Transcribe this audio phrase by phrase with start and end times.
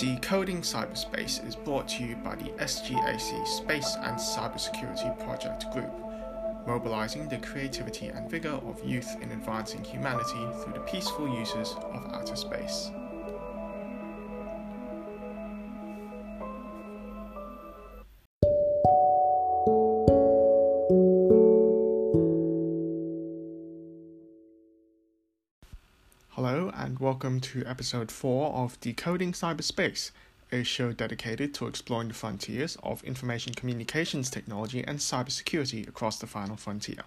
[0.00, 5.92] Decoding Cyberspace is brought to you by the SGAC Space and Cybersecurity Project Group,
[6.66, 12.14] mobilizing the creativity and vigor of youth in advancing humanity through the peaceful uses of
[12.14, 12.90] outer space.
[27.20, 30.10] Welcome to episode 4 of Decoding Cyberspace,
[30.50, 36.26] a show dedicated to exploring the frontiers of information communications technology and cybersecurity across the
[36.26, 37.02] final frontier.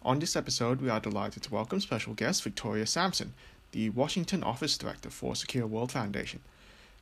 [0.00, 3.34] On this episode, we are delighted to welcome special guest Victoria Samson,
[3.72, 6.40] the Washington Office Director for Secure World Foundation.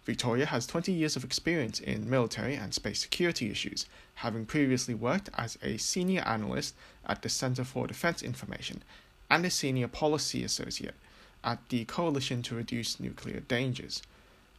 [0.04, 3.86] Victoria has 20 years of experience in military and space security issues,
[4.16, 6.74] having previously worked as a senior analyst
[7.06, 8.82] at the Center for Defense Information
[9.30, 10.96] and a senior policy associate
[11.44, 14.02] at the Coalition to Reduce Nuclear Dangers.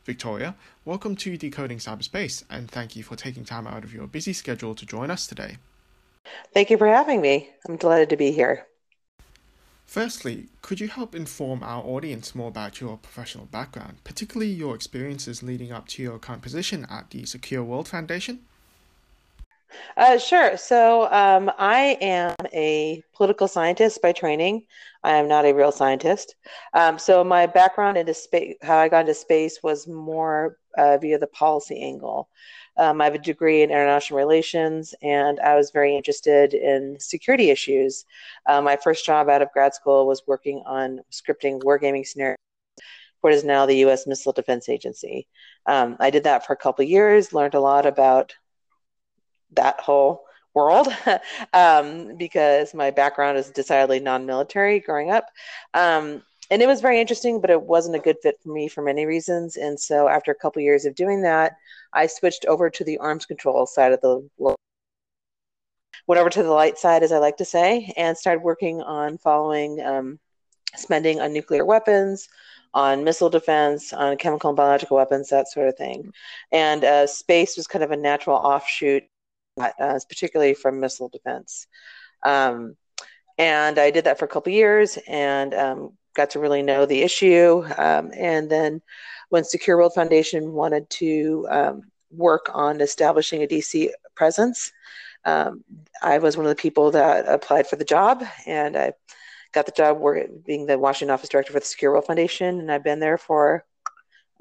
[0.05, 4.33] Victoria, welcome to Decoding Cyberspace, and thank you for taking time out of your busy
[4.33, 5.57] schedule to join us today.
[6.53, 7.49] Thank you for having me.
[7.67, 8.65] I'm delighted to be here.
[9.85, 15.43] Firstly, could you help inform our audience more about your professional background, particularly your experiences
[15.43, 18.39] leading up to your current position at the Secure World Foundation?
[19.97, 20.57] Uh, sure.
[20.57, 24.65] So um, I am a political scientist by training.
[25.03, 26.35] I am not a real scientist.
[26.73, 31.17] Um, so my background into space, how I got into space, was more uh, via
[31.17, 32.29] the policy angle.
[32.77, 37.49] Um, I have a degree in international relations, and I was very interested in security
[37.49, 38.05] issues.
[38.45, 42.37] Uh, my first job out of grad school was working on scripting wargaming scenarios
[43.19, 44.07] for what is now the U.S.
[44.07, 45.27] Missile Defense Agency.
[45.65, 48.33] Um, I did that for a couple years, learned a lot about
[49.53, 50.87] that whole world
[51.53, 55.25] um, because my background is decidedly non-military growing up
[55.73, 58.81] um, and it was very interesting but it wasn't a good fit for me for
[58.81, 61.55] many reasons and so after a couple years of doing that
[61.93, 64.57] i switched over to the arms control side of the world
[66.07, 69.17] went over to the light side as i like to say and started working on
[69.17, 70.19] following um,
[70.75, 72.27] spending on nuclear weapons
[72.73, 76.13] on missile defense, on chemical and biological weapons, that sort of thing.
[76.51, 79.03] And uh, space was kind of a natural offshoot
[79.79, 81.67] uh, particularly from missile defense.
[82.23, 82.75] Um,
[83.37, 87.01] and I did that for a couple years and um, got to really know the
[87.01, 87.63] issue.
[87.77, 88.81] Um, and then
[89.29, 94.71] when Secure World Foundation wanted to um, work on establishing a DC presence,
[95.25, 95.63] um,
[96.01, 98.93] I was one of the people that applied for the job, and I
[99.51, 100.01] got the job
[100.45, 103.63] being the Washington office director for the Secure World Foundation, and I've been there for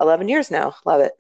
[0.00, 0.75] 11 years now.
[0.86, 1.12] Love it.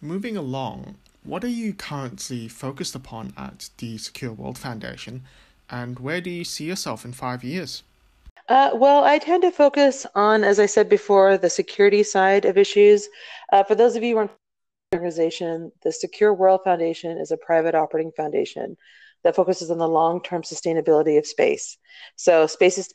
[0.00, 5.22] Moving along, what are you currently focused upon at the Secure World Foundation,
[5.68, 7.82] and where do you see yourself in five years?
[8.48, 12.58] Uh, well, I tend to focus on, as I said before, the security side of
[12.58, 13.08] issues.
[13.52, 14.30] Uh, for those of you who are
[14.90, 18.76] the organization, the Secure World Foundation is a private operating foundation
[19.22, 21.76] that focuses on the long-term sustainability of space.
[22.16, 22.92] So, space is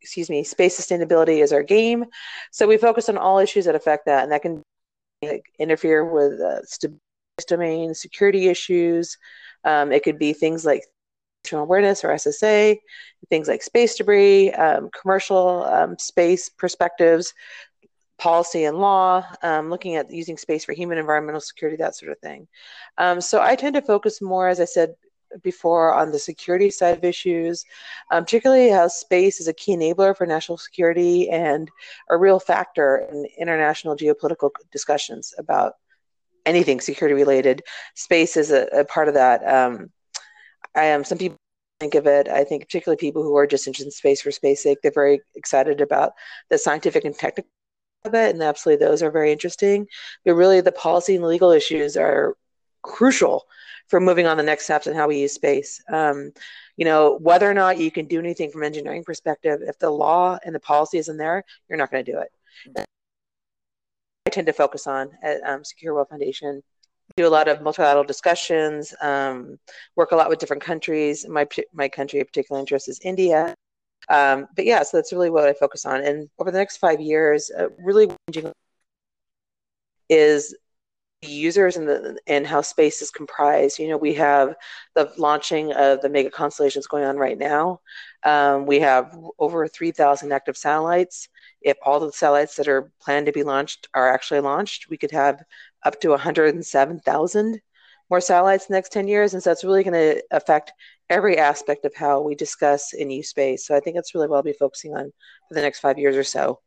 [0.00, 2.04] excuse me, space sustainability is our game.
[2.50, 4.62] So we focus on all issues that affect that, and that can
[5.58, 6.60] interfere with uh,
[7.42, 9.18] domain security issues.
[9.64, 10.84] Um, it could be things like
[11.52, 12.78] awareness or SSA,
[13.28, 17.34] things like space debris, um, commercial um, space perspectives,
[18.18, 22.18] policy and law, um, looking at using space for human environmental security, that sort of
[22.20, 22.46] thing.
[22.96, 24.94] Um, so I tend to focus more, as I said
[25.42, 27.64] before, on the security side of issues,
[28.10, 31.70] um, particularly how space is a key enabler for national security and
[32.08, 35.74] a real factor in international geopolitical discussions about
[36.46, 37.62] anything security related.
[37.94, 39.46] Space is a, a part of that.
[39.46, 39.90] Um,
[40.74, 41.36] I am some people
[41.80, 42.28] think of it.
[42.28, 45.20] I think particularly people who are just interested in space for space sake, they're very
[45.34, 46.12] excited about
[46.50, 47.50] the scientific and technical
[48.04, 49.86] of it, and absolutely those are very interesting.
[50.24, 52.36] But really, the policy and legal issues are
[52.82, 53.46] crucial
[53.88, 55.82] for moving on the next steps and how we use space.
[55.88, 56.32] Um,
[56.76, 60.38] you know, whether or not you can do anything from engineering perspective, if the law
[60.44, 62.86] and the policy isn't there, you're not going to do it.
[64.34, 66.60] Tend to focus on at um, Secure World Foundation.
[67.16, 68.92] Do a lot of multilateral discussions.
[69.00, 69.60] Um,
[69.94, 71.24] work a lot with different countries.
[71.28, 73.54] My my country of particular interest is India.
[74.08, 76.02] Um, but yeah, so that's really what I focus on.
[76.02, 78.08] And over the next five years, uh, really
[80.08, 80.56] is
[81.28, 83.78] users and the and how space is comprised.
[83.78, 84.54] You know, we have
[84.94, 87.80] the launching of the mega constellations going on right now.
[88.24, 91.28] Um, we have over 3,000 active satellites.
[91.60, 95.10] If all the satellites that are planned to be launched are actually launched, we could
[95.10, 95.42] have
[95.84, 97.60] up to 107,000
[98.10, 99.34] more satellites in the next 10 years.
[99.34, 100.72] And so it's really going to affect
[101.10, 103.66] every aspect of how we discuss and use space.
[103.66, 105.12] So I think that's really what I'll be focusing on
[105.48, 106.60] for the next five years or so.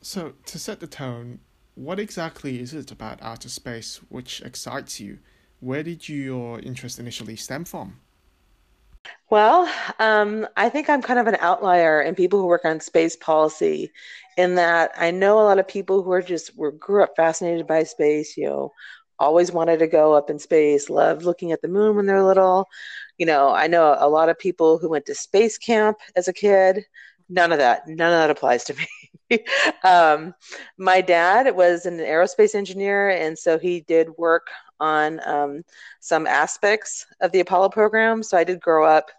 [0.00, 1.40] So, to set the tone,
[1.74, 5.18] what exactly is it about outer space which excites you?
[5.60, 8.00] Where did your interest initially stem from?
[9.30, 13.16] Well, um, I think I'm kind of an outlier in people who work on space
[13.16, 13.92] policy,
[14.36, 17.66] in that I know a lot of people who are just were grew up fascinated
[17.66, 18.36] by space.
[18.36, 18.72] You know,
[19.18, 22.68] always wanted to go up in space, loved looking at the moon when they're little.
[23.18, 26.32] You know, I know a lot of people who went to space camp as a
[26.32, 26.84] kid.
[27.28, 28.86] None of that, none of that applies to me.
[29.84, 30.34] um,
[30.78, 34.46] my dad was an aerospace engineer, and so he did work
[34.80, 35.62] on um,
[36.00, 38.22] some aspects of the Apollo program.
[38.22, 39.10] So I did grow up,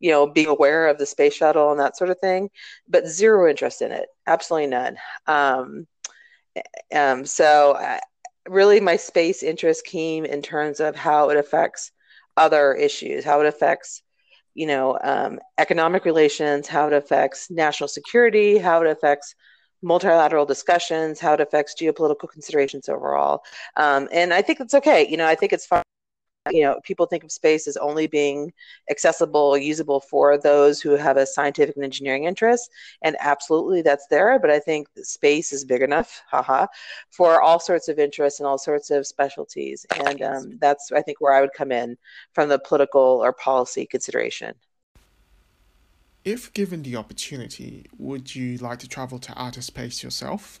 [0.00, 2.50] you know, being aware of the space shuttle and that sort of thing,
[2.88, 4.96] but zero interest in it, absolutely none.
[5.26, 5.86] Um,
[6.94, 8.00] um, so I,
[8.48, 11.92] really, my space interest came in terms of how it affects
[12.36, 14.02] other issues, how it affects
[14.54, 19.34] you know um, economic relations how it affects national security how it affects
[19.82, 23.44] multilateral discussions, how it affects geopolitical considerations overall.
[23.76, 25.06] Um, and I think it's okay.
[25.08, 25.82] You know, I think it's fine.
[26.50, 28.52] You know, people think of space as only being
[28.90, 32.68] accessible, usable for those who have a scientific and engineering interest,
[33.02, 34.40] and absolutely that's there.
[34.40, 36.66] But I think space is big enough, haha,
[37.10, 41.20] for all sorts of interests and all sorts of specialties, and um, that's I think
[41.20, 41.96] where I would come in
[42.32, 44.54] from the political or policy consideration.
[46.24, 50.60] If given the opportunity, would you like to travel to outer space yourself?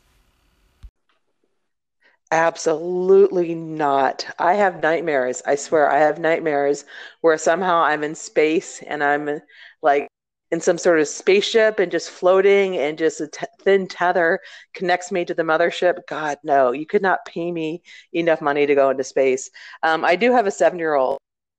[2.32, 4.26] Absolutely not.
[4.38, 5.42] I have nightmares.
[5.46, 6.84] I swear, I have nightmares
[7.20, 9.40] where somehow I'm in space and I'm
[9.82, 10.08] like
[10.50, 14.40] in some sort of spaceship and just floating and just a t- thin tether
[14.74, 15.98] connects me to the mothership.
[16.08, 17.82] God, no, you could not pay me
[18.12, 19.50] enough money to go into space.
[19.82, 21.18] Um, I do have a seven year old,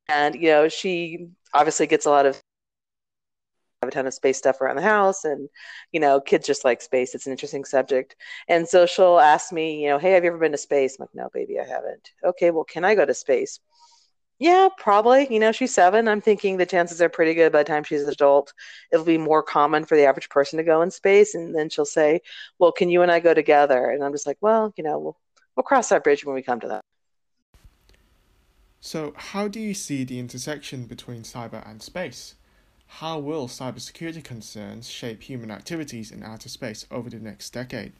[0.09, 2.41] and you know, she obviously gets a lot of
[3.83, 5.49] have a ton of space stuff around the house and
[5.91, 7.13] you know kids just like space.
[7.13, 8.15] It's an interesting subject.
[8.47, 10.97] And so she'll ask me you know hey have you ever been to space?
[10.99, 12.11] I'm like no baby i haven't.
[12.23, 13.59] Okay well can i go to space?
[14.39, 15.27] Yeah probably.
[15.29, 16.07] You know she's seven.
[16.07, 18.53] I'm thinking the chances are pretty good by the time she's an adult
[18.91, 21.35] it'll be more common for the average person to go in space.
[21.35, 22.21] And then she'll say
[22.59, 23.89] well can you and i go together?
[23.89, 25.17] And i'm just like well you know we'll,
[25.55, 26.85] we'll cross that bridge when we come to that.
[28.81, 32.35] So how do you see the intersection between cyber and space
[32.87, 37.93] how will cybersecurity concerns shape human activities in outer space over the next decade?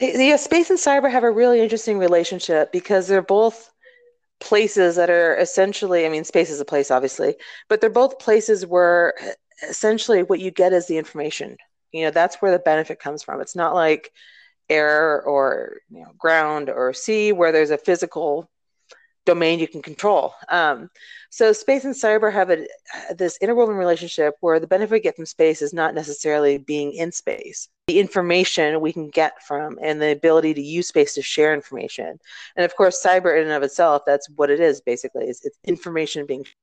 [0.00, 3.70] Yeah, uh, space and cyber have a really interesting relationship because they're both
[4.40, 7.36] places that are essentially, I mean, space is a place, obviously,
[7.68, 9.14] but they're both places where
[9.68, 11.56] essentially what you get is the information.
[11.92, 13.40] You know, that's where the benefit comes from.
[13.40, 14.10] It's not like
[14.68, 18.50] air or you know, ground or sea where there's a physical
[19.26, 20.34] domain you can control.
[20.48, 20.90] Um,
[21.30, 22.66] so space and cyber have a,
[23.16, 27.10] this interwoven relationship where the benefit we get from space is not necessarily being in
[27.10, 27.68] space.
[27.88, 32.18] The information we can get from and the ability to use space to share information.
[32.56, 35.58] And of course, cyber in and of itself, that's what it is basically, is it's
[35.64, 36.54] information being shared.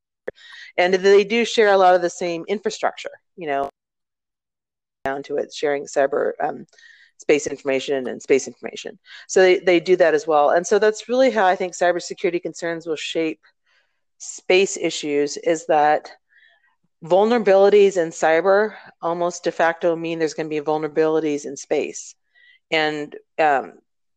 [0.77, 3.69] And they do share a lot of the same infrastructure, you know,
[5.03, 6.65] down to it, sharing cyber um,
[7.21, 8.97] space information and space information.
[9.27, 10.49] So they, they do that as well.
[10.49, 13.39] And so that's really how I think cybersecurity concerns will shape
[14.17, 16.11] space issues is that
[17.03, 22.15] vulnerabilities in cyber almost de facto mean there's going to be vulnerabilities in space.
[22.71, 23.73] And um,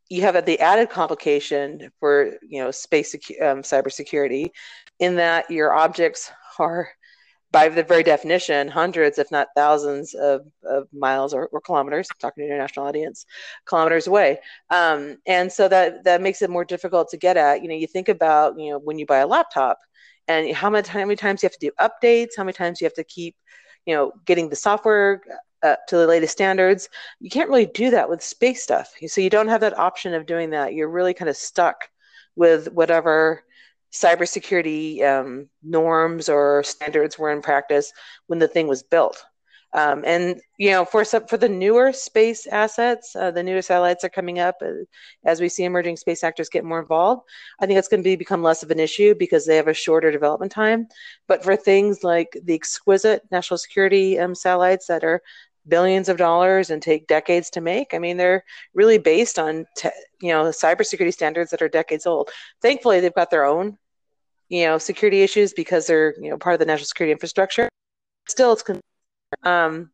[0.09, 4.51] you have the added complication for you know space secu- um, cybersecurity
[4.99, 6.89] in that your objects are
[7.55, 12.19] by the very definition, hundreds, if not thousands of, of miles or, or kilometers, I'm
[12.19, 13.27] talking to an international audience,
[13.65, 14.41] kilometers away.
[14.71, 17.63] Um, and so that, that makes it more difficult to get at.
[17.63, 19.79] You know, you think about, you know, when you buy a laptop
[20.27, 22.87] and how many, how many times you have to do updates, how many times you
[22.87, 23.37] have to keep,
[23.87, 25.23] you know, getting the software
[25.63, 26.89] uh, to the latest standards.
[27.21, 28.93] You can't really do that with space stuff.
[29.07, 30.75] So you don't have that option of doing that.
[30.75, 31.77] You're really kind of stuck
[32.35, 33.45] with whatever
[33.95, 37.93] cybersecurity um, norms or standards were in practice
[38.27, 39.25] when the thing was built.
[39.73, 44.05] Um, and you know, for some, for the newer space assets, uh, the newer satellites
[44.05, 44.85] are coming up uh,
[45.25, 47.23] as we see emerging space actors get more involved.
[47.61, 49.75] I think it's going to be, become less of an issue because they have a
[49.75, 50.87] shorter development time.
[51.27, 55.23] But for things like the exquisite national security um, satellites that are
[55.67, 57.95] billions of dollars and take decades to make.
[57.95, 59.89] I mean, they're really based on te-
[60.21, 62.31] you know cybersecurity standards that are decades old.
[62.63, 63.79] Thankfully, they've got their own
[64.49, 67.69] you know security issues because they're you know part of the national security infrastructure.
[68.27, 68.65] Still it's
[69.43, 69.91] um,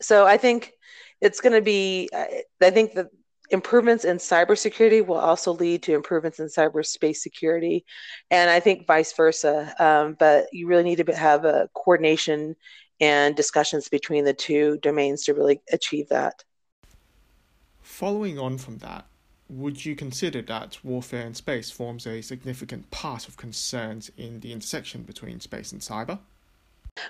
[0.00, 0.72] so i think
[1.20, 3.08] it's going to be i think that
[3.50, 7.84] improvements in cybersecurity will also lead to improvements in cyberspace security.
[8.30, 12.56] And i think vice versa um, but you really need to have a coordination
[13.00, 16.42] and discussions between the two domains to really achieve that.
[17.80, 19.06] Following on from that,
[19.48, 24.52] would you consider that warfare in space forms a significant part of concerns in the
[24.52, 26.18] intersection between space and cyber?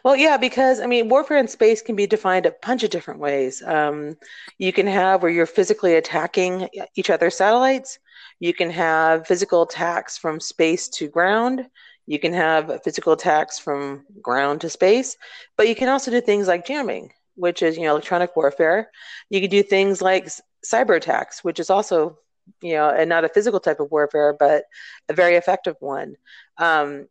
[0.04, 3.20] Well, yeah, because I mean, warfare in space can be defined a bunch of different
[3.20, 3.62] ways.
[3.62, 4.16] Um,
[4.58, 7.98] you can have where you're physically attacking each other's satellites.
[8.38, 11.66] You can have physical attacks from space to ground.
[12.06, 15.16] You can have physical attacks from ground to space.
[15.56, 18.90] But you can also do things like jamming, which is you know electronic warfare.
[19.30, 20.28] You can do things like
[20.64, 22.18] cyber attacks, which is also
[22.60, 24.64] you know, and not a physical type of warfare, but
[25.08, 26.16] a very effective one.
[26.58, 27.08] Um,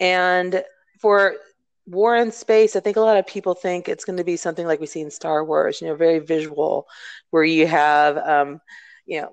[0.00, 0.64] and
[1.00, 1.36] for
[1.86, 4.66] war in space, I think a lot of people think it's going to be something
[4.66, 6.86] like we see in Star Wars, you know, very visual,
[7.30, 8.60] where you have, um,
[9.06, 9.32] you know,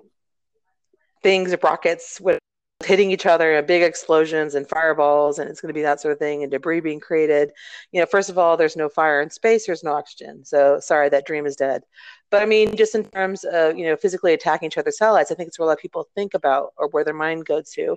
[1.22, 2.38] things, rockets with
[2.84, 6.12] hitting each other and big explosions and fireballs and it's going to be that sort
[6.12, 7.52] of thing and debris being created.
[7.92, 10.44] You know first of all there's no fire in space there's no oxygen.
[10.44, 11.82] So sorry that dream is dead.
[12.30, 15.34] But i mean just in terms of you know physically attacking each other's satellites i
[15.34, 17.96] think it's where a lot of people think about or where their mind goes to.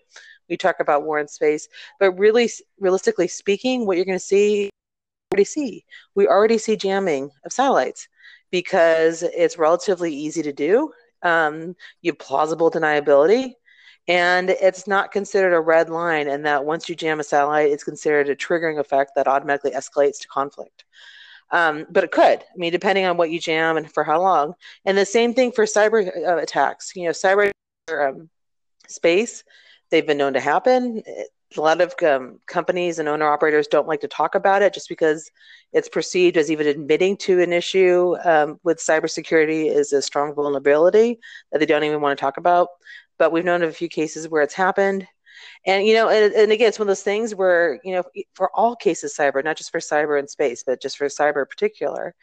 [0.49, 1.67] We talk about war in space
[1.99, 4.69] but really realistically speaking what you're going to see
[5.31, 5.85] already see.
[6.15, 8.07] We already see jamming of satellites
[8.51, 10.91] because it's relatively easy to do.
[11.21, 13.53] Um, you have plausible deniability
[14.07, 17.83] and it's not considered a red line and that once you jam a satellite it's
[17.83, 20.85] considered a triggering effect that automatically escalates to conflict.
[21.49, 22.39] Um, but it could.
[22.39, 24.53] I mean depending on what you jam and for how long.
[24.85, 26.93] And the same thing for cyber uh, attacks.
[26.95, 27.51] You know cyber
[27.91, 28.29] um,
[28.87, 29.43] space
[29.89, 31.01] they've been known to happen.
[31.55, 34.89] A lot of um, companies and owner operators don't like to talk about it just
[34.89, 35.31] because
[35.71, 41.19] it's perceived as even admitting to an issue um, with cybersecurity is a strong vulnerability
[41.51, 42.67] that they don't even want to talk about
[43.17, 45.07] but we've known of a few cases where it's happened.
[45.65, 48.49] And you know, and, and again, it's one of those things where you know, for
[48.55, 52.15] all cases cyber, not just for cyber and space, but just for cyber in particular,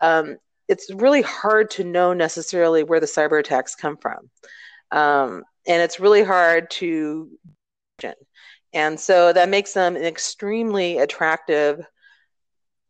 [0.00, 0.36] um,
[0.68, 4.30] it's really hard to know necessarily where the cyber attacks come from,
[4.92, 7.28] um, and it's really hard to.
[8.72, 11.84] And so that makes them an extremely attractive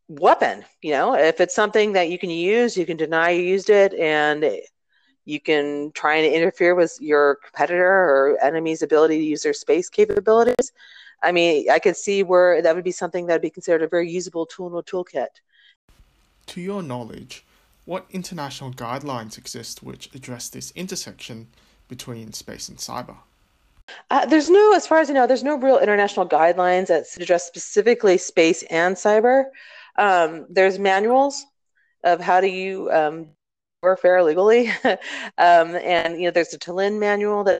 [0.09, 0.65] weapon.
[0.83, 3.95] You know, if it's something that you can use, you can deny you used it,
[3.95, 4.45] and
[5.25, 9.89] you can try and interfere with your competitor or enemy's ability to use their space
[9.89, 10.73] capabilities.
[11.23, 13.89] I mean, I could see where that would be something that would be considered a
[13.89, 15.29] very usable tool in a toolkit.
[16.47, 17.45] To your knowledge,
[17.85, 21.49] what international guidelines exist which address this intersection
[21.89, 23.17] between space and cyber?
[24.11, 27.47] Uh, there's no, as far as I know, there's no real international guidelines that address
[27.47, 29.47] specifically space and cyber.
[29.97, 31.45] Um, there's manuals
[32.05, 33.29] of how do you um,
[33.83, 34.69] warfare legally.
[35.39, 37.59] um, and you know, there's a Tallinn manual that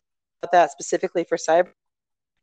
[0.53, 1.71] that specifically for cyber.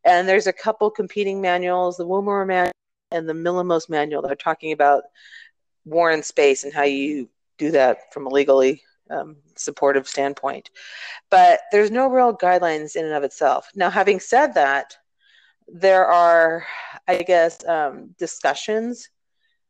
[0.06, 2.72] And there's a couple competing manuals, the Woomera manual
[3.12, 5.04] and the MILAMOS manual that are talking about
[5.86, 10.70] war in space and how you do that from a legally um, supportive standpoint.
[11.30, 13.70] But there's no real guidelines in and of itself.
[13.76, 14.96] Now, having said that,
[15.68, 16.66] there are,
[17.08, 19.10] I guess, um, discussions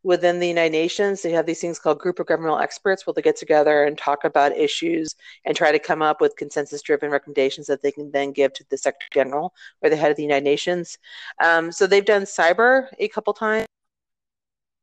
[0.03, 3.21] within the United Nations, they have these things called group of governmental experts where they
[3.21, 7.67] get together and talk about issues and try to come up with consensus driven recommendations
[7.67, 10.43] that they can then give to the Secretary General or the head of the United
[10.43, 10.97] Nations.
[11.43, 13.65] Um, so they've done cyber a couple times,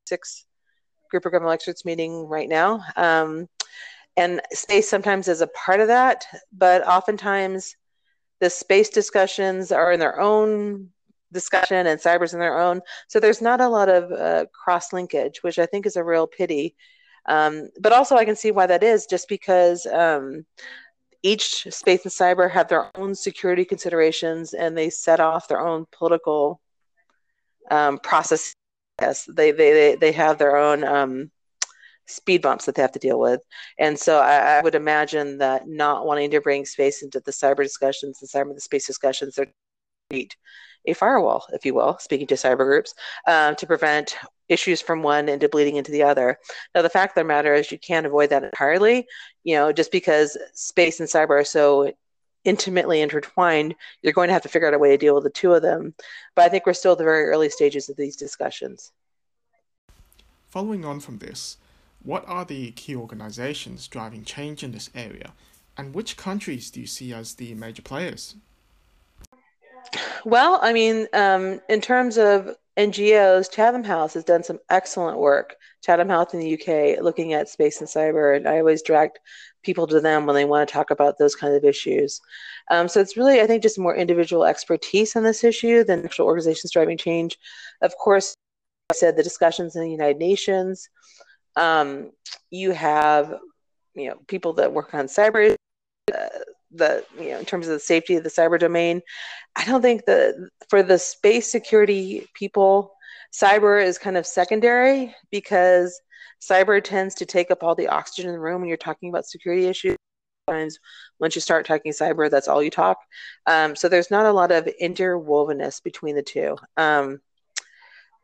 [0.06, 0.44] six
[1.10, 2.82] group of governmental experts meeting right now.
[2.96, 3.48] Um,
[4.16, 7.76] and space sometimes is a part of that, but oftentimes
[8.40, 10.90] the space discussions are in their own
[11.34, 12.80] discussion and cyber's in their own.
[13.08, 16.26] So there's not a lot of uh, cross linkage, which I think is a real
[16.26, 16.74] pity.
[17.26, 20.46] Um, but also, I can see why that is, just because um,
[21.22, 25.86] each space and cyber have their own security considerations and they set off their own
[25.90, 26.60] political
[27.70, 28.54] um, process.
[29.00, 31.30] Yes, they, they, they, they have their own um,
[32.06, 33.40] speed bumps that they have to deal with.
[33.78, 37.62] And so I, I, would imagine that not wanting to bring space into the cyber
[37.62, 39.46] discussions and cyber the space discussions, they're
[40.86, 42.94] a firewall, if you will, speaking to cyber groups,
[43.26, 44.16] um, to prevent
[44.48, 46.38] issues from one into bleeding into the other.
[46.74, 49.06] Now, the fact of the matter is, you can't avoid that entirely.
[49.44, 51.92] You know, just because space and cyber are so
[52.44, 55.30] intimately intertwined, you're going to have to figure out a way to deal with the
[55.30, 55.94] two of them.
[56.34, 58.92] But I think we're still at the very early stages of these discussions.
[60.48, 61.56] Following on from this,
[62.02, 65.32] what are the key organizations driving change in this area,
[65.76, 68.36] and which countries do you see as the major players?
[70.24, 75.56] Well, I mean, um, in terms of NGOs, Chatham House has done some excellent work.
[75.82, 79.20] Chatham House in the UK, looking at space and cyber, and I always direct
[79.62, 82.20] people to them when they want to talk about those kinds of issues.
[82.70, 86.26] Um, so it's really, I think, just more individual expertise on this issue than actual
[86.26, 87.38] organizations driving change.
[87.80, 88.34] Of course,
[88.90, 90.88] I said the discussions in the United Nations.
[91.56, 92.10] Um,
[92.50, 93.34] you have,
[93.94, 95.54] you know, people that work on cyber
[96.12, 96.28] uh,
[96.76, 99.00] the you know in terms of the safety of the cyber domain
[99.56, 100.34] i don't think that
[100.68, 102.92] for the space security people
[103.32, 106.00] cyber is kind of secondary because
[106.40, 109.26] cyber tends to take up all the oxygen in the room when you're talking about
[109.26, 109.96] security issues.
[110.46, 110.78] Times
[111.20, 112.98] once you start talking cyber that's all you talk.
[113.46, 116.58] Um, so there's not a lot of interwovenness between the two.
[116.76, 117.20] Um,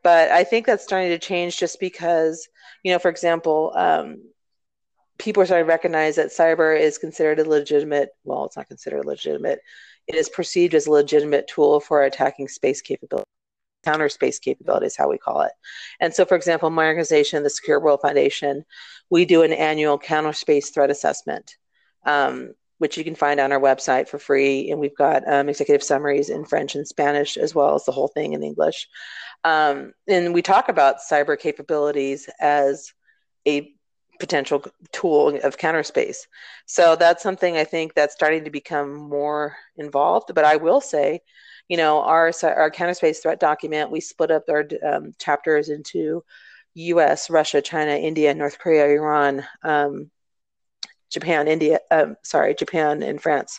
[0.03, 2.49] but i think that's starting to change just because
[2.83, 4.23] you know for example um,
[5.21, 9.05] people are starting to recognize that cyber is considered a legitimate well it's not considered
[9.05, 9.61] legitimate
[10.07, 13.25] it is perceived as a legitimate tool for attacking space capability
[13.85, 15.53] counter space capabilities, is how we call it.
[16.01, 18.65] And so, for example, my organization, the Secure World Foundation,
[19.09, 21.57] we do an annual counter space threat assessment,
[22.05, 24.71] um, which you can find on our website for free.
[24.71, 28.09] And we've got um, executive summaries in French and Spanish, as well as the whole
[28.09, 28.89] thing in English.
[29.45, 32.93] Um, and we talk about cyber capabilities as
[33.47, 33.73] a
[34.21, 36.29] potential tool of counter space.
[36.67, 40.33] So that's something I think that's starting to become more involved.
[40.35, 41.23] But I will say,
[41.69, 46.23] you know, our our counter space threat document, we split up our um, chapters into
[46.75, 50.11] U.S., Russia, China, India, North Korea, Iran, um,
[51.11, 51.81] Japan, India.
[51.91, 53.59] Um, sorry, Japan and France.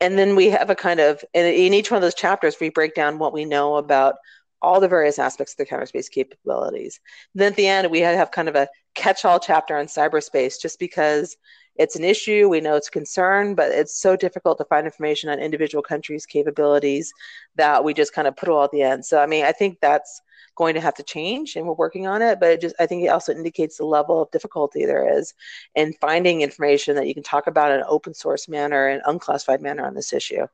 [0.00, 2.68] And then we have a kind of, and in each one of those chapters, we
[2.68, 4.14] break down what we know about
[4.62, 7.00] all the various aspects of the counter space capabilities.
[7.34, 8.68] then at the end, we have kind of a
[8.98, 11.36] catch-all chapter on cyberspace, just because
[11.76, 12.48] it's an issue.
[12.48, 16.26] We know it's a concern, but it's so difficult to find information on individual countries'
[16.26, 17.12] capabilities
[17.54, 19.06] that we just kind of put it all at the end.
[19.06, 20.20] So, I mean, I think that's
[20.56, 23.04] going to have to change and we're working on it but it just i think
[23.04, 25.32] it also indicates the level of difficulty there is
[25.76, 29.62] in finding information that you can talk about in an open source manner and unclassified
[29.62, 30.48] manner on this issue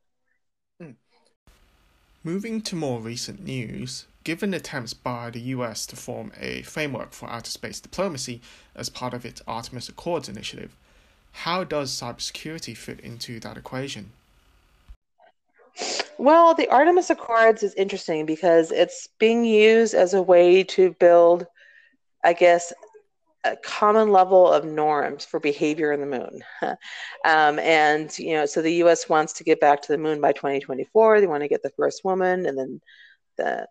[0.78, 0.90] hmm.
[2.22, 7.28] moving to more recent news given attempts by the us to form a framework for
[7.30, 8.40] outer space diplomacy
[8.74, 10.74] as part of its artemis accords initiative
[11.34, 14.12] how does cybersecurity fit into that equation?
[16.16, 21.46] Well, the Artemis Accords is interesting because it's being used as a way to build,
[22.22, 22.72] I guess,
[23.42, 26.44] a common level of norms for behavior in the moon.
[27.24, 30.32] um, and, you know, so the US wants to get back to the moon by
[30.32, 31.20] 2024.
[31.20, 32.80] They want to get the first woman and then
[33.36, 33.66] the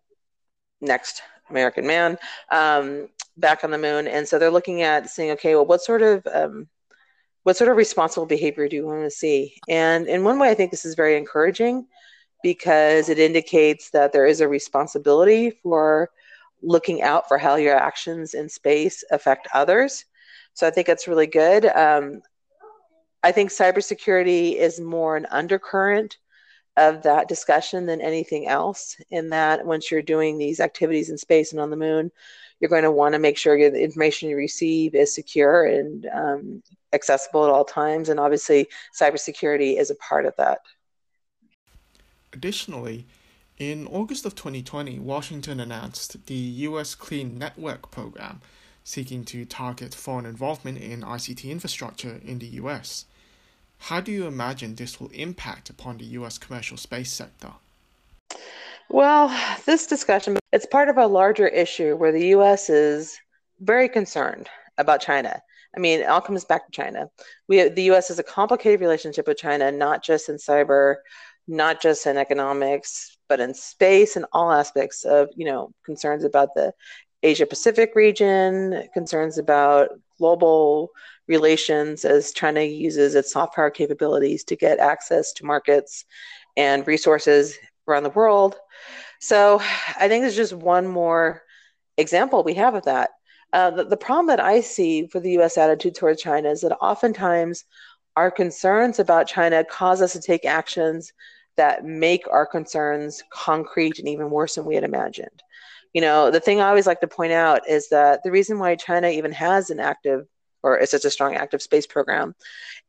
[0.84, 2.18] next American man
[2.52, 4.08] um, back on the moon.
[4.08, 6.68] And so they're looking at saying, okay, well, what sort of um,
[7.44, 9.56] what sort of responsible behavior do you want to see?
[9.68, 11.86] And in one way, I think this is very encouraging
[12.42, 16.10] because it indicates that there is a responsibility for
[16.62, 20.06] looking out for how your actions in space affect others.
[20.54, 21.66] So I think that's really good.
[21.66, 22.22] Um,
[23.24, 26.18] I think cybersecurity is more an undercurrent
[26.78, 31.52] of that discussion than anything else, in that once you're doing these activities in space
[31.52, 32.12] and on the moon,
[32.60, 36.64] you're going to want to make sure the information you receive is secure and um,
[36.94, 38.10] accessible at all times.
[38.10, 38.68] And obviously,
[39.00, 40.60] cybersecurity is a part of that.
[42.32, 43.06] Additionally,
[43.58, 46.96] in August of 2020, Washington announced the U.S.
[46.96, 48.42] Clean Network Program,
[48.84, 53.06] seeking to target foreign involvement in ICT infrastructure in the U.S.
[53.84, 56.38] How do you imagine this will impact upon the U.S.
[56.38, 57.52] commercial space sector?
[58.90, 59.28] Well,
[59.66, 63.20] this discussion it's part of a larger issue where the US is
[63.60, 65.42] very concerned about China.
[65.76, 67.10] I mean, it all comes back to China.
[67.50, 70.96] We the US has a complicated relationship with China, not just in cyber,
[71.50, 76.54] not just in economics, but in space and all aspects of, you know, concerns about
[76.56, 76.74] the
[77.22, 80.92] Asia Pacific region, concerns about global
[81.28, 86.06] relations as China uses its soft power capabilities to get access to markets
[86.58, 87.58] and resources
[87.88, 88.56] around the world.
[89.20, 89.60] So
[90.00, 91.44] I think there's just one more
[91.98, 93.12] example we have of that.
[93.54, 96.76] Uh, the, the problem that I see for the US attitude towards China is that
[96.78, 97.66] oftentimes
[98.16, 101.14] our concerns about China cause us to take actions
[101.56, 105.44] that make our concerns concrete and even worse than we had imagined.
[105.94, 108.76] You know, the thing I always like to point out is that the reason why
[108.76, 110.26] China even has an active
[110.64, 112.34] or is such a strong active space program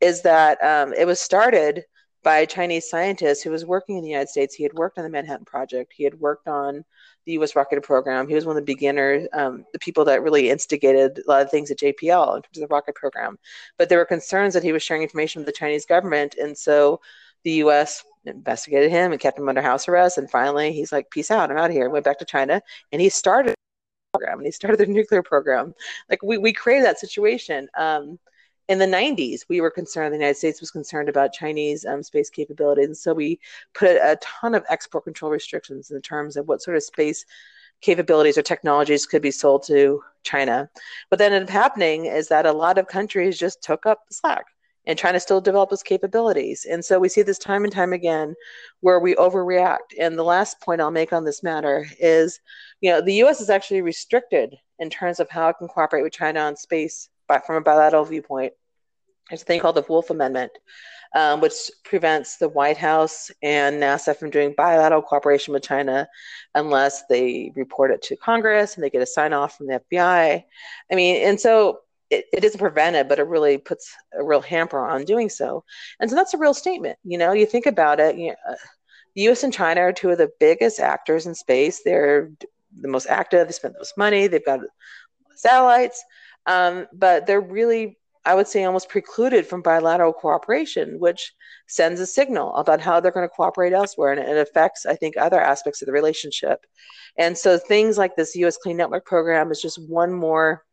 [0.01, 1.83] is that um, it was started
[2.23, 4.55] by a Chinese scientist who was working in the United States.
[4.55, 5.93] He had worked on the Manhattan Project.
[5.95, 6.83] He had worked on
[7.25, 7.55] the U.S.
[7.55, 8.27] rocket program.
[8.27, 11.51] He was one of the beginners, um, the people that really instigated a lot of
[11.51, 13.37] things at JPL in terms of the rocket program.
[13.77, 16.99] But there were concerns that he was sharing information with the Chinese government, and so
[17.43, 18.03] the U.S.
[18.25, 20.17] investigated him and kept him under house arrest.
[20.17, 22.61] And finally, he's like, "Peace out, I'm out of here." Went back to China,
[22.91, 23.54] and he started
[24.17, 25.73] program and he started the nuclear program.
[26.09, 27.67] Like we we created that situation.
[27.77, 28.19] Um,
[28.67, 32.31] in the 90s, we were concerned, the United States was concerned about Chinese um, space
[32.31, 32.87] capabilities.
[32.87, 33.39] And so we
[33.75, 37.25] put a, ton of export control restrictions in terms of what sort of space
[37.81, 40.67] capabilities or technologies could be sold to China.
[41.09, 44.15] What then ended up happening is that a lot of countries just took up the
[44.15, 44.45] slack.
[44.87, 46.65] And trying to still develop those capabilities.
[46.69, 48.35] And so we see this time and time again
[48.81, 49.97] where we overreact.
[49.99, 52.39] And the last point I'll make on this matter is,
[52.81, 56.13] you know, the US is actually restricted in terms of how it can cooperate with
[56.13, 58.53] China on space but from a bilateral viewpoint.
[59.29, 60.51] There's a thing called the Wolf Amendment,
[61.15, 66.07] um, which prevents the White House and NASA from doing bilateral cooperation with China
[66.53, 70.43] unless they report it to Congress and they get a sign off from the FBI.
[70.91, 71.79] I mean, and so
[72.19, 75.63] it, it doesn't prevent it, but it really puts a real hamper on doing so.
[75.99, 76.97] And so that's a real statement.
[77.03, 78.55] You know, you think about it, you know, uh,
[79.15, 81.81] the US and China are two of the biggest actors in space.
[81.83, 82.31] They're
[82.81, 84.59] the most active, they spend the most money, they've got
[85.35, 86.03] satellites,
[86.45, 91.33] um, but they're really I would say almost precluded from bilateral cooperation, which
[91.67, 94.11] sends a signal about how they're going to cooperate elsewhere.
[94.11, 96.65] And it affects, I think, other aspects of the relationship.
[97.17, 100.63] And so things like this US Clean Network program is just one more,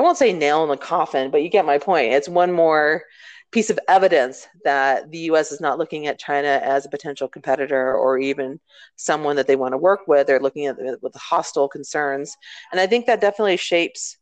[0.00, 2.14] I won't say nail in the coffin, but you get my point.
[2.14, 3.04] It's one more
[3.50, 7.94] piece of evidence that the US is not looking at China as a potential competitor
[7.94, 8.58] or even
[8.96, 10.26] someone that they want to work with.
[10.26, 12.34] They're looking at it with hostile concerns.
[12.72, 14.16] And I think that definitely shapes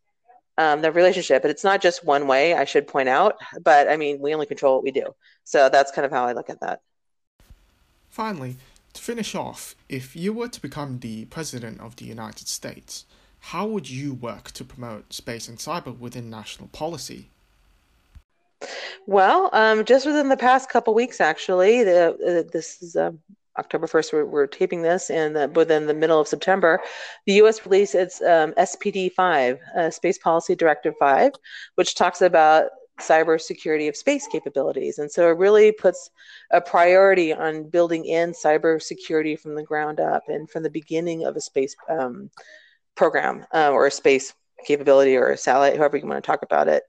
[0.57, 1.43] um, the relationship.
[1.43, 3.37] But it's not just one way, I should point out.
[3.63, 5.15] But I mean, we only control what we do.
[5.45, 6.81] So that's kind of how I look at that.
[8.11, 8.57] Finally,
[8.95, 13.05] to finish off, if you were to become the President of the United States,
[13.41, 17.29] how would you work to promote space and cyber within national policy?
[19.07, 23.21] Well, um, just within the past couple weeks, actually, the, uh, this is um,
[23.59, 26.81] October 1st, we're, we're taping this, and within the middle of September,
[27.27, 27.65] the U.S.
[27.65, 31.33] released its um, SPD 5, uh, Space Policy Directive 5,
[31.77, 32.71] which talks about
[33.01, 34.99] cybersecurity of space capabilities.
[34.99, 36.11] And so it really puts
[36.51, 41.37] a priority on building in cybersecurity from the ground up and from the beginning of
[41.37, 42.31] a space um,
[42.99, 44.35] program uh, or a space
[44.67, 46.83] capability or a satellite, however you want to talk about it.